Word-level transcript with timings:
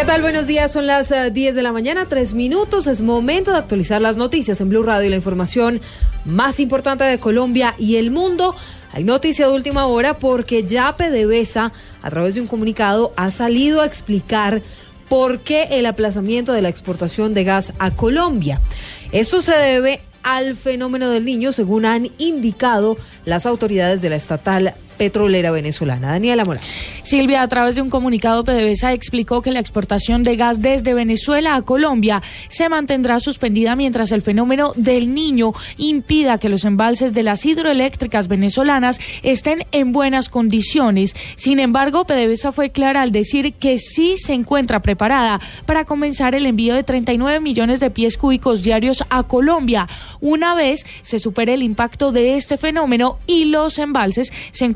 ¿Qué 0.00 0.06
tal? 0.06 0.22
Buenos 0.22 0.46
días, 0.46 0.72
son 0.72 0.86
las 0.86 1.10
10 1.10 1.36
eh, 1.36 1.52
de 1.52 1.62
la 1.62 1.72
mañana, 1.72 2.06
tres 2.08 2.32
minutos. 2.32 2.86
Es 2.86 3.02
momento 3.02 3.50
de 3.50 3.58
actualizar 3.58 4.00
las 4.00 4.16
noticias 4.16 4.58
en 4.62 4.70
Blue 4.70 4.82
Radio 4.82 5.10
la 5.10 5.16
información 5.16 5.82
más 6.24 6.58
importante 6.58 7.04
de 7.04 7.18
Colombia 7.18 7.74
y 7.76 7.96
el 7.96 8.10
mundo. 8.10 8.56
Hay 8.92 9.04
noticia 9.04 9.46
de 9.46 9.52
última 9.52 9.84
hora 9.84 10.14
porque 10.14 10.64
ya 10.64 10.96
PDVSA, 10.96 11.72
a 12.00 12.10
través 12.10 12.34
de 12.34 12.40
un 12.40 12.46
comunicado, 12.46 13.12
ha 13.16 13.30
salido 13.30 13.82
a 13.82 13.86
explicar 13.86 14.62
por 15.10 15.40
qué 15.40 15.68
el 15.72 15.84
aplazamiento 15.84 16.54
de 16.54 16.62
la 16.62 16.70
exportación 16.70 17.34
de 17.34 17.44
gas 17.44 17.74
a 17.78 17.90
Colombia. 17.90 18.58
Esto 19.12 19.42
se 19.42 19.52
debe 19.52 20.00
al 20.22 20.56
fenómeno 20.56 21.10
del 21.10 21.26
niño, 21.26 21.52
según 21.52 21.84
han 21.84 22.08
indicado 22.16 22.96
las 23.26 23.44
autoridades 23.44 24.00
de 24.00 24.08
la 24.08 24.16
estatal 24.16 24.72
petrolera 25.00 25.50
venezolana. 25.50 26.08
Daniela 26.08 26.44
Morales. 26.44 27.00
Silvia, 27.04 27.40
a 27.40 27.48
través 27.48 27.74
de 27.74 27.80
un 27.80 27.88
comunicado, 27.88 28.44
PDVSA 28.44 28.92
explicó 28.92 29.40
que 29.40 29.50
la 29.50 29.58
exportación 29.58 30.22
de 30.22 30.36
gas 30.36 30.60
desde 30.60 30.92
Venezuela 30.92 31.54
a 31.54 31.62
Colombia 31.62 32.20
se 32.50 32.68
mantendrá 32.68 33.18
suspendida 33.18 33.76
mientras 33.76 34.12
el 34.12 34.20
fenómeno 34.20 34.74
del 34.76 35.14
niño 35.14 35.54
impida 35.78 36.36
que 36.36 36.50
los 36.50 36.66
embalses 36.66 37.14
de 37.14 37.22
las 37.22 37.46
hidroeléctricas 37.46 38.28
venezolanas 38.28 39.00
estén 39.22 39.64
en 39.72 39.92
buenas 39.92 40.28
condiciones. 40.28 41.16
Sin 41.34 41.60
embargo, 41.60 42.04
PDVSA 42.04 42.52
fue 42.52 42.68
clara 42.68 43.00
al 43.00 43.10
decir 43.10 43.54
que 43.54 43.78
sí 43.78 44.18
se 44.18 44.34
encuentra 44.34 44.82
preparada 44.82 45.40
para 45.64 45.86
comenzar 45.86 46.34
el 46.34 46.44
envío 46.44 46.74
de 46.74 46.82
39 46.82 47.40
millones 47.40 47.80
de 47.80 47.90
pies 47.90 48.18
cúbicos 48.18 48.60
diarios 48.62 49.02
a 49.08 49.22
Colombia, 49.22 49.88
una 50.20 50.54
vez 50.54 50.84
se 51.00 51.18
supere 51.18 51.54
el 51.54 51.62
impacto 51.62 52.12
de 52.12 52.36
este 52.36 52.58
fenómeno 52.58 53.16
y 53.26 53.46
los 53.46 53.78
embalses 53.78 54.30
se 54.52 54.66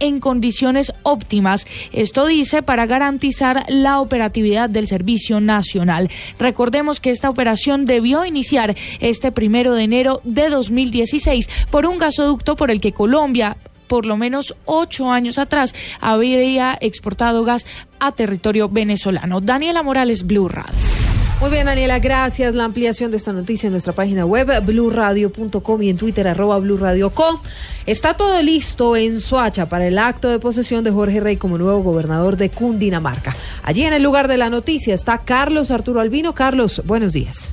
en 0.00 0.20
condiciones 0.20 0.92
óptimas. 1.02 1.66
Esto 1.92 2.26
dice 2.26 2.62
para 2.62 2.86
garantizar 2.86 3.64
la 3.68 4.00
operatividad 4.00 4.70
del 4.70 4.86
Servicio 4.86 5.40
Nacional. 5.40 6.10
Recordemos 6.38 7.00
que 7.00 7.10
esta 7.10 7.30
operación 7.30 7.84
debió 7.84 8.24
iniciar 8.24 8.76
este 9.00 9.32
primero 9.32 9.74
de 9.74 9.82
enero 9.82 10.20
de 10.24 10.48
2016 10.48 11.48
por 11.70 11.86
un 11.86 11.98
gasoducto 11.98 12.56
por 12.56 12.70
el 12.70 12.80
que 12.80 12.92
Colombia 12.92 13.56
por 13.86 14.04
lo 14.04 14.16
menos 14.16 14.56
ocho 14.64 15.10
años 15.12 15.38
atrás 15.38 15.72
habría 16.00 16.76
exportado 16.80 17.44
gas 17.44 17.66
a 18.00 18.10
territorio 18.10 18.68
venezolano. 18.68 19.40
Daniela 19.40 19.84
Morales, 19.84 20.26
Blue 20.26 20.48
Radio. 20.48 20.95
Muy 21.38 21.50
bien, 21.50 21.66
Daniela, 21.66 21.98
gracias. 21.98 22.54
La 22.54 22.64
ampliación 22.64 23.10
de 23.10 23.18
esta 23.18 23.30
noticia 23.30 23.66
en 23.66 23.72
nuestra 23.72 23.92
página 23.92 24.24
web, 24.24 24.64
blurradio.com 24.64 25.82
y 25.82 25.90
en 25.90 25.98
Twitter, 25.98 26.26
arroba. 26.26 26.62
Está 27.84 28.14
todo 28.14 28.40
listo 28.40 28.96
en 28.96 29.20
Soacha 29.20 29.66
para 29.66 29.86
el 29.86 29.98
acto 29.98 30.30
de 30.30 30.38
posesión 30.38 30.82
de 30.82 30.90
Jorge 30.90 31.20
Rey 31.20 31.36
como 31.36 31.58
nuevo 31.58 31.80
gobernador 31.80 32.38
de 32.38 32.48
Cundinamarca. 32.48 33.36
Allí 33.62 33.82
en 33.82 33.92
el 33.92 34.02
lugar 34.02 34.28
de 34.28 34.38
la 34.38 34.48
noticia 34.48 34.94
está 34.94 35.18
Carlos 35.18 35.70
Arturo 35.70 36.00
Albino. 36.00 36.34
Carlos, 36.34 36.80
buenos 36.86 37.12
días. 37.12 37.52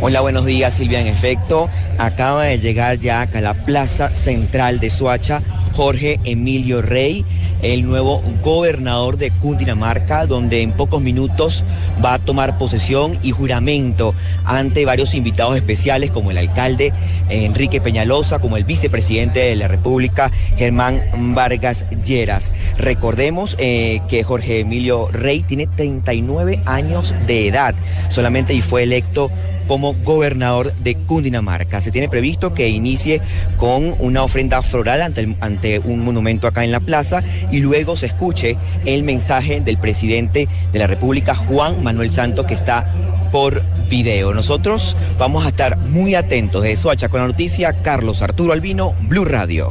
Hola, 0.00 0.22
buenos 0.22 0.46
días, 0.46 0.74
Silvia. 0.74 1.00
En 1.00 1.06
efecto, 1.06 1.68
acaba 1.98 2.44
de 2.44 2.58
llegar 2.58 2.98
ya 2.98 3.20
acá 3.20 3.38
a 3.38 3.42
la 3.42 3.54
plaza 3.54 4.08
central 4.08 4.80
de 4.80 4.88
Soacha 4.88 5.42
Jorge 5.72 6.20
Emilio 6.24 6.82
Rey, 6.82 7.24
el 7.62 7.86
nuevo 7.86 8.22
gobernador 8.42 9.16
de 9.16 9.30
Cundinamarca, 9.30 10.26
donde 10.26 10.62
en 10.62 10.72
pocos 10.72 11.00
minutos 11.00 11.64
va 12.04 12.14
a 12.14 12.18
tomar 12.18 12.58
posesión 12.58 13.18
y 13.22 13.30
juramento 13.30 14.14
ante 14.44 14.84
varios 14.84 15.14
invitados 15.14 15.56
especiales 15.56 16.10
como 16.10 16.30
el 16.30 16.38
alcalde 16.38 16.92
Enrique 17.28 17.80
Peñalosa, 17.80 18.40
como 18.40 18.56
el 18.56 18.64
vicepresidente 18.64 19.40
de 19.40 19.56
la 19.56 19.68
República 19.68 20.30
Germán 20.56 21.00
Vargas 21.34 21.86
Lleras. 22.04 22.52
Recordemos 22.78 23.56
eh, 23.58 24.02
que 24.08 24.24
Jorge 24.24 24.60
Emilio 24.60 25.08
Rey 25.12 25.42
tiene 25.42 25.66
39 25.66 26.60
años 26.66 27.14
de 27.26 27.48
edad 27.48 27.74
solamente 28.08 28.54
y 28.54 28.62
fue 28.62 28.82
electo 28.82 29.30
como 29.72 29.94
gobernador 29.94 30.74
de 30.74 30.96
Cundinamarca. 30.96 31.80
Se 31.80 31.90
tiene 31.90 32.10
previsto 32.10 32.52
que 32.52 32.68
inicie 32.68 33.22
con 33.56 33.94
una 34.00 34.22
ofrenda 34.22 34.60
floral 34.60 35.00
ante, 35.00 35.34
ante 35.40 35.78
un 35.78 36.04
monumento 36.04 36.46
acá 36.46 36.62
en 36.62 36.72
la 36.72 36.80
plaza 36.80 37.22
y 37.50 37.60
luego 37.60 37.96
se 37.96 38.04
escuche 38.04 38.58
el 38.84 39.02
mensaje 39.02 39.62
del 39.62 39.78
presidente 39.78 40.46
de 40.74 40.78
la 40.78 40.86
República, 40.86 41.34
Juan 41.34 41.82
Manuel 41.82 42.10
Santos, 42.10 42.44
que 42.44 42.52
está 42.52 42.84
por 43.32 43.62
video. 43.88 44.34
Nosotros 44.34 44.94
vamos 45.18 45.46
a 45.46 45.48
estar 45.48 45.78
muy 45.78 46.16
atentos 46.16 46.62
de 46.62 46.76
Soacha 46.76 47.08
con 47.08 47.22
la 47.22 47.28
noticia. 47.28 47.72
Carlos 47.72 48.20
Arturo 48.20 48.52
Albino, 48.52 48.92
Blue 49.00 49.24
Radio. 49.24 49.70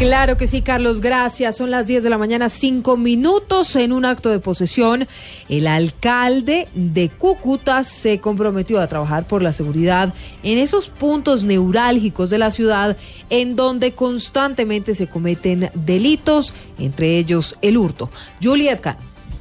Claro 0.00 0.38
que 0.38 0.46
sí, 0.46 0.62
Carlos, 0.62 1.02
gracias. 1.02 1.58
Son 1.58 1.70
las 1.70 1.86
10 1.86 2.02
de 2.02 2.08
la 2.08 2.16
mañana, 2.16 2.48
cinco 2.48 2.96
minutos. 2.96 3.76
En 3.76 3.92
un 3.92 4.06
acto 4.06 4.30
de 4.30 4.38
posesión, 4.38 5.06
el 5.50 5.66
alcalde 5.66 6.68
de 6.72 7.10
Cúcuta 7.10 7.84
se 7.84 8.18
comprometió 8.18 8.80
a 8.80 8.86
trabajar 8.86 9.26
por 9.26 9.42
la 9.42 9.52
seguridad 9.52 10.14
en 10.42 10.56
esos 10.56 10.88
puntos 10.88 11.44
neurálgicos 11.44 12.30
de 12.30 12.38
la 12.38 12.50
ciudad 12.50 12.96
en 13.28 13.56
donde 13.56 13.92
constantemente 13.92 14.94
se 14.94 15.06
cometen 15.06 15.70
delitos, 15.74 16.54
entre 16.78 17.18
ellos 17.18 17.58
el 17.60 17.76
hurto. 17.76 18.08
Juliet 18.42 18.80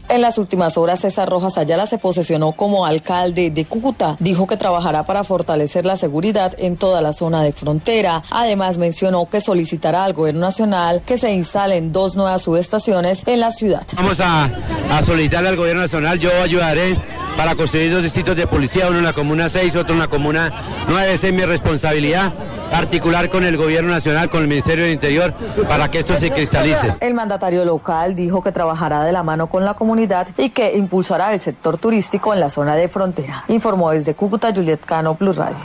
en 0.09 0.21
las 0.21 0.37
últimas 0.37 0.77
horas, 0.77 1.01
César 1.01 1.29
Rojas 1.29 1.57
Ayala 1.57 1.87
se 1.87 1.97
posesionó 1.97 2.51
como 2.53 2.85
alcalde 2.85 3.49
de 3.49 3.65
Cúcuta. 3.65 4.17
Dijo 4.19 4.47
que 4.47 4.57
trabajará 4.57 5.05
para 5.05 5.23
fortalecer 5.23 5.85
la 5.85 5.97
seguridad 5.97 6.53
en 6.57 6.77
toda 6.77 7.01
la 7.01 7.13
zona 7.13 7.43
de 7.43 7.53
frontera. 7.53 8.23
Además, 8.29 8.77
mencionó 8.77 9.29
que 9.29 9.41
solicitará 9.41 10.03
al 10.03 10.13
gobierno 10.13 10.41
nacional 10.41 11.01
que 11.05 11.17
se 11.17 11.31
instalen 11.31 11.91
dos 11.91 12.15
nuevas 12.15 12.41
subestaciones 12.41 13.23
en 13.25 13.39
la 13.39 13.51
ciudad. 13.51 13.85
Vamos 13.95 14.19
a, 14.19 14.49
a 14.91 15.03
solicitar 15.03 15.45
al 15.45 15.55
gobierno 15.55 15.81
nacional, 15.81 16.19
yo 16.19 16.29
ayudaré 16.41 16.97
para 17.39 17.55
construir 17.55 17.89
dos 17.89 18.03
distritos 18.03 18.35
de 18.35 18.47
policía, 18.47 18.89
uno 18.89 18.97
en 18.97 19.05
la 19.05 19.13
Comuna 19.13 19.47
6, 19.47 19.73
otro 19.77 19.93
en 19.93 19.99
la 19.99 20.09
Comuna 20.09 20.51
9. 20.89 21.13
Esa 21.13 21.27
es 21.27 21.33
mi 21.33 21.43
responsabilidad 21.43 22.33
articular 22.73 23.29
con 23.29 23.45
el 23.45 23.55
gobierno 23.55 23.91
nacional, 23.91 24.29
con 24.29 24.41
el 24.41 24.49
Ministerio 24.49 24.83
del 24.83 24.91
Interior, 24.91 25.33
para 25.69 25.89
que 25.89 25.99
esto 25.99 26.17
se 26.17 26.31
cristalice. 26.31 26.95
El 26.99 27.13
mandatario 27.13 27.63
local 27.63 28.13
dijo 28.13 28.43
que 28.43 28.51
trabajará 28.51 29.05
de 29.05 29.13
la 29.13 29.23
mano 29.23 29.47
con 29.47 29.63
la 29.63 29.73
comunidad 29.75 30.27
y 30.37 30.49
que 30.49 30.75
impulsará 30.75 31.33
el 31.33 31.39
sector 31.39 31.77
turístico 31.77 32.33
en 32.33 32.41
la 32.41 32.49
zona 32.49 32.75
de 32.75 32.89
frontera. 32.89 33.45
Informó 33.47 33.91
desde 33.91 34.15
Cúcuta 34.15 34.53
Juliet 34.53 34.81
Cano, 34.85 35.15
Plus 35.15 35.37
Radio. 35.37 35.55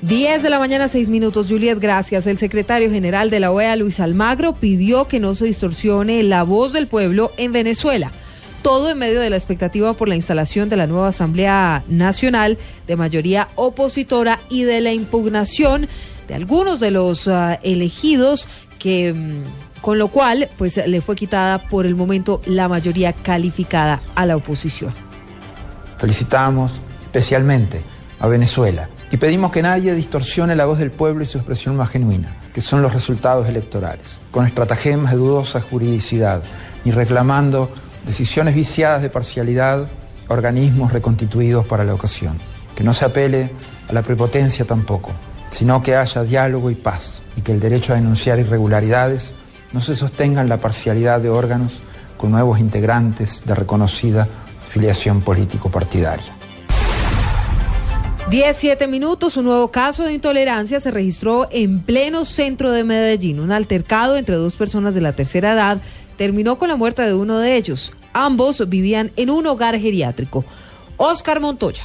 10 0.00 0.42
de 0.42 0.48
la 0.48 0.58
mañana, 0.58 0.88
6 0.88 1.10
minutos. 1.10 1.48
Juliet, 1.50 1.78
gracias. 1.78 2.26
El 2.26 2.38
secretario 2.38 2.90
general 2.90 3.28
de 3.28 3.40
la 3.40 3.50
OEA, 3.50 3.76
Luis 3.76 4.00
Almagro, 4.00 4.54
pidió 4.54 5.06
que 5.06 5.20
no 5.20 5.34
se 5.34 5.44
distorsione 5.44 6.22
la 6.22 6.44
voz 6.44 6.72
del 6.72 6.86
pueblo 6.86 7.30
en 7.36 7.52
Venezuela 7.52 8.10
todo 8.62 8.90
en 8.90 8.98
medio 8.98 9.20
de 9.20 9.30
la 9.30 9.36
expectativa 9.36 9.94
por 9.94 10.08
la 10.08 10.16
instalación 10.16 10.68
de 10.68 10.76
la 10.76 10.86
nueva 10.86 11.08
Asamblea 11.08 11.82
Nacional 11.88 12.58
de 12.86 12.96
mayoría 12.96 13.48
opositora 13.54 14.40
y 14.50 14.64
de 14.64 14.80
la 14.80 14.92
impugnación 14.92 15.88
de 16.26 16.34
algunos 16.34 16.80
de 16.80 16.90
los 16.90 17.28
ah, 17.28 17.58
elegidos 17.62 18.48
que 18.78 19.14
mm, 19.14 19.80
con 19.80 19.98
lo 19.98 20.08
cual 20.08 20.48
pues 20.58 20.76
le 20.86 21.00
fue 21.00 21.16
quitada 21.16 21.68
por 21.68 21.86
el 21.86 21.94
momento 21.94 22.40
la 22.46 22.68
mayoría 22.68 23.12
calificada 23.12 24.00
a 24.14 24.26
la 24.26 24.36
oposición. 24.36 24.92
Felicitamos 25.98 26.80
especialmente 27.04 27.82
a 28.20 28.28
Venezuela 28.28 28.88
y 29.10 29.16
pedimos 29.16 29.50
que 29.50 29.62
nadie 29.62 29.94
distorsione 29.94 30.54
la 30.54 30.66
voz 30.66 30.78
del 30.78 30.90
pueblo 30.90 31.24
y 31.24 31.26
su 31.26 31.38
expresión 31.38 31.76
más 31.76 31.88
genuina, 31.90 32.36
que 32.52 32.60
son 32.60 32.82
los 32.82 32.92
resultados 32.92 33.48
electorales, 33.48 34.18
con 34.30 34.44
estratagemas 34.44 35.12
de 35.12 35.18
dudosa 35.18 35.60
juridicidad, 35.60 36.42
ni 36.84 36.92
reclamando 36.92 37.70
decisiones 38.04 38.54
viciadas 38.54 39.02
de 39.02 39.10
parcialidad, 39.10 39.88
organismos 40.28 40.92
reconstituidos 40.92 41.66
para 41.66 41.84
la 41.84 41.94
ocasión. 41.94 42.36
Que 42.74 42.84
no 42.84 42.92
se 42.92 43.04
apele 43.04 43.50
a 43.88 43.92
la 43.92 44.02
prepotencia 44.02 44.64
tampoco, 44.64 45.10
sino 45.50 45.82
que 45.82 45.96
haya 45.96 46.22
diálogo 46.22 46.70
y 46.70 46.74
paz, 46.74 47.22
y 47.36 47.40
que 47.40 47.52
el 47.52 47.60
derecho 47.60 47.92
a 47.92 47.96
denunciar 47.96 48.38
irregularidades 48.38 49.34
no 49.72 49.80
se 49.80 49.94
sostenga 49.94 50.40
en 50.40 50.48
la 50.48 50.58
parcialidad 50.58 51.20
de 51.20 51.30
órganos 51.30 51.82
con 52.16 52.30
nuevos 52.30 52.58
integrantes 52.58 53.44
de 53.44 53.54
reconocida 53.54 54.28
filiación 54.68 55.22
político-partidaria. 55.22 56.34
17 58.30 58.88
minutos, 58.88 59.38
un 59.38 59.46
nuevo 59.46 59.70
caso 59.70 60.04
de 60.04 60.12
intolerancia 60.12 60.80
se 60.80 60.90
registró 60.90 61.48
en 61.50 61.80
pleno 61.80 62.26
centro 62.26 62.70
de 62.72 62.84
Medellín. 62.84 63.40
Un 63.40 63.52
altercado 63.52 64.18
entre 64.18 64.36
dos 64.36 64.54
personas 64.54 64.94
de 64.94 65.00
la 65.00 65.14
tercera 65.14 65.54
edad 65.54 65.78
terminó 66.18 66.58
con 66.58 66.68
la 66.68 66.76
muerte 66.76 67.02
de 67.02 67.14
uno 67.14 67.38
de 67.38 67.56
ellos. 67.56 67.92
Ambos 68.12 68.68
vivían 68.68 69.12
en 69.16 69.30
un 69.30 69.46
hogar 69.46 69.78
geriátrico. 69.78 70.44
Oscar 70.98 71.40
Montoya. 71.40 71.84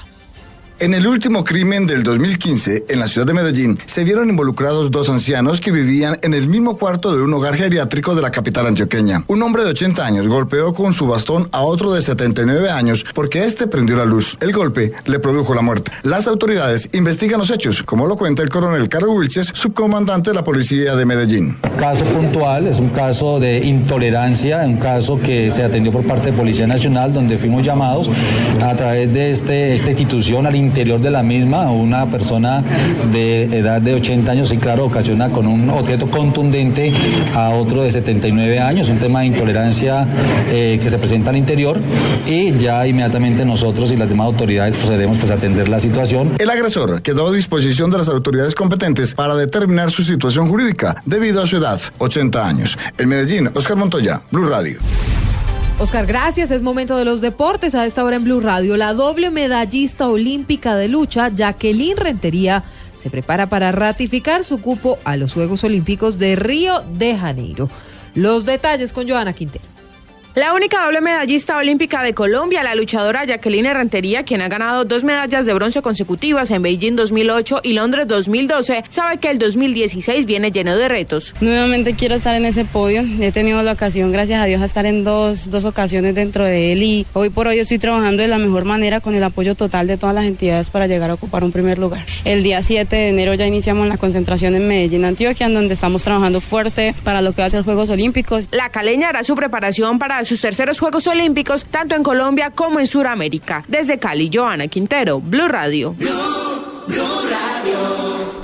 En 0.79 0.93
el 0.93 1.07
último 1.07 1.43
crimen 1.43 1.85
del 1.85 2.03
2015, 2.03 2.85
en 2.89 2.99
la 2.99 3.07
ciudad 3.07 3.27
de 3.27 3.33
Medellín, 3.33 3.77
se 3.85 4.03
vieron 4.03 4.29
involucrados 4.29 4.89
dos 4.89 5.07
ancianos 5.07 5.61
que 5.61 5.71
vivían 5.71 6.17
en 6.23 6.33
el 6.33 6.47
mismo 6.47 6.77
cuarto 6.77 7.15
de 7.15 7.21
un 7.21 7.33
hogar 7.33 7.55
geriátrico 7.55 8.15
de 8.15 8.21
la 8.21 8.31
capital 8.31 8.65
antioqueña. 8.65 9.23
Un 9.27 9.43
hombre 9.43 9.63
de 9.63 9.69
80 9.69 10.05
años 10.05 10.27
golpeó 10.27 10.73
con 10.73 10.91
su 10.91 11.07
bastón 11.07 11.47
a 11.51 11.61
otro 11.61 11.93
de 11.93 12.01
79 12.01 12.69
años 12.69 13.05
porque 13.13 13.45
este 13.45 13.67
prendió 13.67 13.95
la 13.95 14.05
luz. 14.05 14.37
El 14.41 14.51
golpe 14.51 14.91
le 15.05 15.19
produjo 15.19 15.53
la 15.53 15.61
muerte. 15.61 15.91
Las 16.01 16.27
autoridades 16.27 16.89
investigan 16.91 17.39
los 17.39 17.51
hechos, 17.51 17.83
como 17.83 18.07
lo 18.07 18.17
cuenta 18.17 18.41
el 18.41 18.49
coronel 18.49 18.89
Carlos 18.89 19.11
Wilches, 19.15 19.51
subcomandante 19.53 20.31
de 20.31 20.35
la 20.35 20.43
policía 20.43 20.95
de 20.95 21.05
Medellín. 21.05 21.57
Caso 21.77 22.03
puntual, 22.05 22.67
es 22.67 22.79
un 22.79 22.89
caso 22.89 23.39
de 23.39 23.59
intolerancia, 23.59 24.63
un 24.65 24.77
caso 24.77 25.19
que 25.19 25.51
se 25.51 25.63
atendió 25.63 25.91
por 25.91 26.03
parte 26.03 26.31
de 26.31 26.37
Policía 26.37 26.67
Nacional, 26.67 27.13
donde 27.13 27.37
fuimos 27.37 27.63
llamados 27.63 28.09
a 28.61 28.75
través 28.75 29.13
de 29.13 29.31
este, 29.31 29.75
esta 29.75 29.91
institución 29.91 30.45
al 30.45 30.55
interior 30.63 30.99
de 30.99 31.11
la 31.11 31.23
misma, 31.23 31.71
una 31.71 32.09
persona 32.09 32.63
de 33.11 33.43
edad 33.43 33.81
de 33.81 33.93
80 33.95 34.31
años 34.31 34.51
y 34.51 34.57
claro, 34.57 34.85
ocasiona 34.85 35.29
con 35.29 35.47
un 35.47 35.69
objeto 35.69 36.09
contundente 36.09 36.91
a 37.33 37.49
otro 37.49 37.83
de 37.83 37.91
79 37.91 38.59
años, 38.59 38.89
un 38.89 38.97
tema 38.97 39.21
de 39.21 39.27
intolerancia 39.27 40.07
eh, 40.49 40.79
que 40.81 40.89
se 40.89 40.97
presenta 40.97 41.29
al 41.29 41.37
interior 41.37 41.79
y 42.25 42.55
ya 42.57 42.85
inmediatamente 42.87 43.45
nosotros 43.45 43.91
y 43.91 43.97
las 43.97 44.09
demás 44.09 44.25
autoridades 44.25 44.75
procederemos 44.75 45.17
pues 45.17 45.31
a 45.31 45.35
atender 45.35 45.69
la 45.69 45.79
situación. 45.79 46.31
El 46.39 46.49
agresor 46.49 47.01
quedó 47.01 47.27
a 47.27 47.31
disposición 47.31 47.91
de 47.91 47.97
las 47.97 48.07
autoridades 48.07 48.55
competentes 48.55 49.13
para 49.13 49.35
determinar 49.35 49.91
su 49.91 50.03
situación 50.03 50.47
jurídica 50.47 51.01
debido 51.05 51.41
a 51.41 51.47
su 51.47 51.57
edad, 51.57 51.79
80 51.97 52.47
años. 52.47 52.77
En 52.97 53.09
Medellín, 53.09 53.49
Oscar 53.55 53.77
Montoya, 53.77 54.21
Blue 54.31 54.47
Radio. 54.47 54.79
Oscar, 55.83 56.05
gracias. 56.05 56.49
Es 56.49 56.63
momento 56.63 56.95
de 56.95 57.03
los 57.03 57.19
deportes. 57.19 57.75
A 57.75 57.85
esta 57.85 58.05
hora 58.05 58.15
en 58.15 58.23
Blue 58.23 58.39
Radio, 58.39 58.77
la 58.77 58.93
doble 58.93 59.29
medallista 59.29 60.07
olímpica 60.07 60.77
de 60.77 60.87
lucha, 60.87 61.27
Jacqueline 61.27 61.97
Rentería, 61.97 62.63
se 62.97 63.09
prepara 63.09 63.49
para 63.49 63.73
ratificar 63.73 64.45
su 64.45 64.61
cupo 64.61 64.97
a 65.03 65.17
los 65.17 65.33
Juegos 65.33 65.65
Olímpicos 65.65 66.19
de 66.19 66.37
Río 66.37 66.79
de 66.93 67.17
Janeiro. 67.17 67.69
Los 68.15 68.45
detalles 68.45 68.93
con 68.93 69.09
Joana 69.09 69.33
Quintero. 69.33 69.72
La 70.35 70.55
única 70.55 70.83
doble 70.83 70.99
medallista 70.99 71.57
olímpica 71.57 72.01
de 72.01 72.15
Colombia, 72.15 72.63
la 72.63 72.73
luchadora 72.73 73.23
Jacqueline 73.23 73.71
Rentería, 73.71 74.23
quien 74.23 74.41
ha 74.41 74.47
ganado 74.47 74.83
dos 74.83 75.03
medallas 75.03 75.45
de 75.45 75.53
bronce 75.53 75.83
consecutivas 75.83 76.49
en 76.49 76.63
Beijing 76.63 76.95
2008 76.95 77.59
y 77.61 77.73
Londres 77.73 78.07
2012, 78.07 78.83
sabe 78.89 79.17
que 79.19 79.29
el 79.29 79.37
2016 79.37 80.25
viene 80.25 80.51
lleno 80.51 80.75
de 80.75 80.87
retos. 80.87 81.35
Nuevamente 81.39 81.93
quiero 81.93 82.15
estar 82.15 82.33
en 82.33 82.45
ese 82.45 82.65
podio. 82.65 83.03
He 83.21 83.31
tenido 83.31 83.61
la 83.61 83.73
ocasión, 83.73 84.11
gracias 84.11 84.41
a 84.41 84.45
Dios, 84.45 84.63
a 84.63 84.65
estar 84.65 84.87
en 84.87 85.03
dos, 85.03 85.51
dos 85.51 85.65
ocasiones 85.65 86.15
dentro 86.15 86.45
de 86.45 86.71
él 86.71 86.81
y 86.81 87.05
hoy 87.13 87.29
por 87.29 87.47
hoy 87.47 87.59
estoy 87.59 87.77
trabajando 87.77 88.23
de 88.23 88.27
la 88.27 88.39
mejor 88.39 88.65
manera 88.65 89.01
con 89.01 89.13
el 89.13 89.23
apoyo 89.23 89.53
total 89.53 89.85
de 89.85 89.97
todas 89.97 90.15
las 90.15 90.25
entidades 90.25 90.71
para 90.71 90.87
llegar 90.87 91.11
a 91.11 91.13
ocupar 91.13 91.43
un 91.43 91.51
primer 91.51 91.77
lugar. 91.77 92.07
El 92.25 92.41
día 92.41 92.63
7 92.63 92.95
de 92.95 93.09
enero 93.09 93.35
ya 93.35 93.45
iniciamos 93.45 93.87
la 93.87 93.97
concentración 93.97 94.55
en 94.55 94.67
Medellín, 94.67 95.05
Antioquia, 95.05 95.45
en 95.45 95.53
donde 95.53 95.75
estamos 95.75 96.03
trabajando 96.03 96.41
fuerte 96.41 96.95
para 97.03 97.21
lo 97.21 97.33
que 97.33 97.43
va 97.43 97.45
a 97.45 97.51
ser 97.51 97.63
Juegos 97.63 97.91
Olímpicos. 97.91 98.47
La 98.49 98.69
caleña 98.69 99.09
hará 99.09 99.23
su 99.23 99.35
preparación 99.35 99.99
para 99.99 100.22
sus 100.25 100.41
terceros 100.41 100.79
Juegos 100.79 101.07
Olímpicos, 101.07 101.65
tanto 101.65 101.95
en 101.95 102.03
Colombia 102.03 102.51
como 102.51 102.79
en 102.79 102.87
Sudamérica. 102.87 103.63
Desde 103.67 103.99
Cali, 103.99 104.29
Joana 104.33 104.67
Quintero, 104.67 105.19
Blue 105.19 105.47
Radio. 105.47 105.95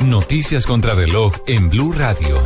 Noticias 0.02 0.66
contra 0.66 0.94
reloj 0.94 1.34
en 1.48 1.70
Blue 1.70 1.94
Radio. 1.94 2.42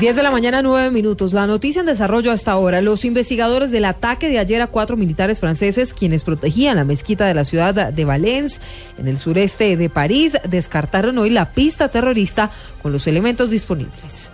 10 0.00 0.16
de 0.16 0.22
la 0.22 0.30
mañana, 0.30 0.62
9 0.62 0.90
minutos. 0.90 1.34
La 1.34 1.46
noticia 1.46 1.80
en 1.80 1.86
desarrollo 1.86 2.32
hasta 2.32 2.52
ahora. 2.52 2.80
Los 2.80 3.04
investigadores 3.04 3.70
del 3.70 3.84
ataque 3.84 4.30
de 4.30 4.38
ayer 4.38 4.62
a 4.62 4.68
cuatro 4.68 4.96
militares 4.96 5.40
franceses, 5.40 5.92
quienes 5.92 6.24
protegían 6.24 6.76
la 6.76 6.84
mezquita 6.84 7.26
de 7.26 7.34
la 7.34 7.44
ciudad 7.44 7.92
de 7.92 8.04
Valence, 8.06 8.60
en 8.96 9.08
el 9.08 9.18
sureste 9.18 9.76
de 9.76 9.90
París, 9.90 10.38
descartaron 10.48 11.18
hoy 11.18 11.28
la 11.28 11.52
pista 11.52 11.88
terrorista 11.88 12.50
con 12.82 12.92
los 12.92 13.06
elementos 13.06 13.50
disponibles. 13.50 14.30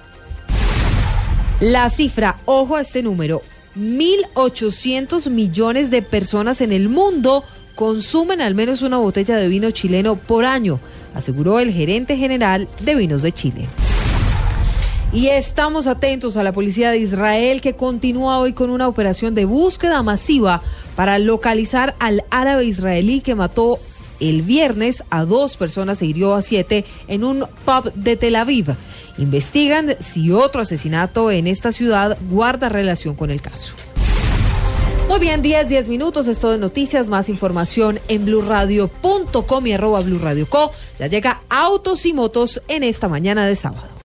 La 1.61 1.88
cifra, 1.88 2.37
ojo 2.44 2.76
a 2.76 2.82
este 2.82 3.03
número, 3.03 3.41
1.800 3.79 5.31
millones 5.31 5.91
de 5.91 6.03
personas 6.03 6.61
en 6.61 6.70
el 6.70 6.91
mundo 6.91 7.44
consumen 7.75 8.43
al 8.43 8.55
menos 8.55 8.82
una 8.82 8.99
botella 8.99 9.37
de 9.37 9.49
vino 9.49 9.70
chileno 9.70 10.17
por 10.17 10.44
año, 10.44 10.81
aseguró 11.14 11.58
el 11.58 11.73
gerente 11.73 12.19
general 12.19 12.69
de 12.82 12.94
Vinos 12.94 13.23
de 13.23 13.32
Chile. 13.32 13.69
Y 15.14 15.29
estamos 15.29 15.87
atentos 15.87 16.37
a 16.37 16.43
la 16.43 16.53
policía 16.53 16.91
de 16.91 16.99
Israel 16.99 17.62
que 17.62 17.75
continúa 17.75 18.38
hoy 18.38 18.52
con 18.52 18.69
una 18.69 18.87
operación 18.87 19.35
de 19.35 19.47
búsqueda 19.47 20.02
masiva 20.02 20.61
para 20.94 21.19
localizar 21.19 21.94
al 22.00 22.23
árabe 22.29 22.67
israelí 22.67 23.23
que 23.23 23.35
mató 23.35 23.79
el 24.21 24.43
viernes 24.43 25.05
a 25.11 25.25
dos 25.25 25.57
personas 25.57 26.03
e 26.03 26.07
hirió 26.07 26.35
a 26.35 26.43
siete 26.43 26.85
en 27.09 27.25
un 27.25 27.47
pub 27.65 27.93
de 27.95 28.17
Tel 28.17 28.37
Aviv. 28.37 28.75
Investigan 29.19 29.97
si 30.01 30.31
otro 30.33 30.63
asesinato 30.63 31.31
en 31.31 31.47
esta 31.47 31.73
ciudad 31.73 32.19
guarda 32.29 32.69
relación 32.69 33.15
con 33.15 33.31
el 33.31 33.41
caso. 33.41 33.75
Muy 35.09 35.21
bien, 35.21 35.41
10, 35.41 35.69
10 35.69 35.89
minutos, 35.89 36.27
esto 36.27 36.51
de 36.51 36.59
noticias, 36.59 37.09
más 37.09 37.29
información 37.29 38.01
en 38.09 38.25
blurradio.com 38.25 39.67
y 39.67 39.73
arroba 39.73 40.01
blurradioco. 40.01 40.73
Ya 40.99 41.07
llega 41.07 41.43
Autos 41.49 42.05
y 42.07 42.12
Motos 42.12 42.61
en 42.67 42.83
esta 42.83 43.09
mañana 43.09 43.47
de 43.47 43.55
sábado. 43.55 43.96